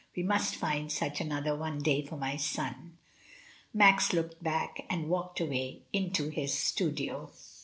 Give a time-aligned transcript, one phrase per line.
[0.15, 2.97] We must find such another, one day, for my son."
[3.71, 7.29] Max looked black, and walked away into his studio.